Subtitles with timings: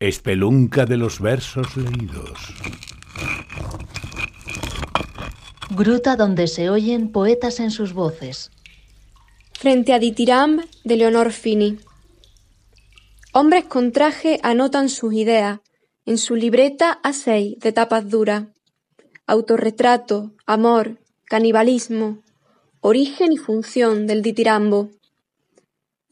[0.00, 2.54] Espelunca de los versos leídos.
[5.76, 8.50] Gruta donde se oyen poetas en sus voces.
[9.52, 11.78] Frente a Ditiramb de Leonor Fini.
[13.34, 15.60] Hombres con traje anotan sus ideas
[16.06, 18.44] en su libreta a seis de tapas duras.
[19.26, 22.22] Autorretrato, amor, canibalismo,
[22.80, 24.92] origen y función del ditirambo.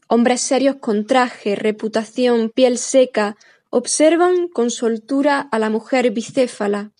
[0.07, 3.35] Hombres serios con traje, reputación, piel seca,
[3.69, 6.91] observan con soltura a la mujer bicéfala,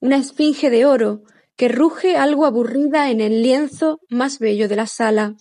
[0.00, 1.22] una esfinge de oro
[1.56, 5.34] que ruge algo aburrida en el lienzo más bello de la sala.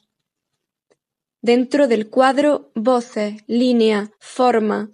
[1.41, 4.89] Dentro del cuadro, voces, línea, forma,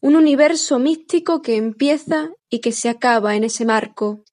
[0.00, 4.24] un universo místico que empieza y que se acaba en ese marco.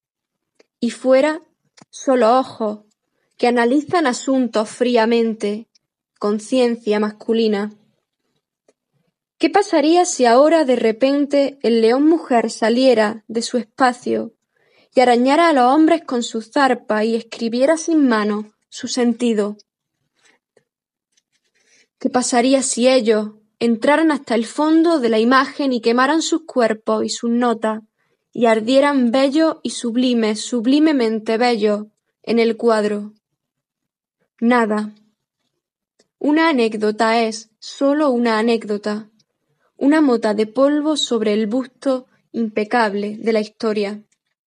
[0.80, 1.42] Y fuera,
[1.90, 2.82] solo ojos,
[3.38, 5.68] que analizan asuntos fríamente,
[6.20, 7.72] conciencia masculina.
[9.40, 14.34] ¿Qué pasaría si ahora de repente el león mujer saliera de su espacio
[14.96, 19.58] y arañara a los hombres con su zarpa y escribiera sin mano su sentido?
[22.00, 27.06] ¿Qué pasaría si ellos entraran hasta el fondo de la imagen y quemaran sus cuerpos
[27.06, 27.82] y sus notas
[28.34, 31.86] y ardieran bellos y sublimes, sublimemente bellos
[32.24, 33.14] en el cuadro?
[34.40, 34.96] Nada.
[36.18, 39.12] Una anécdota es sólo una anécdota
[39.78, 44.04] una mota de polvo sobre el busto impecable de la historia.